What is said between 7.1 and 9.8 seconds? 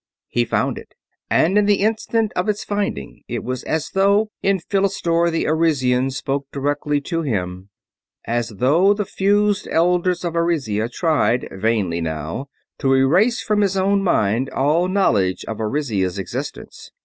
him; as though the fused